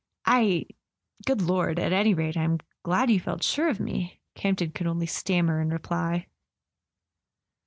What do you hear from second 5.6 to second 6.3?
in reply.